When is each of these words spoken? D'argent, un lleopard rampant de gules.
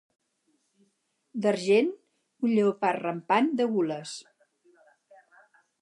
D'argent, 1.43 1.91
un 2.47 2.55
lleopard 2.55 3.05
rampant 3.05 3.55
de 3.61 3.71
gules. 3.77 4.19